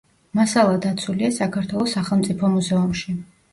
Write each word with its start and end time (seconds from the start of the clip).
მასალა 0.37 0.79
დაცულია 0.85 1.29
საქართველოს 1.37 1.95
სახელმწიფო 1.99 2.53
მუზეუმში. 2.57 3.19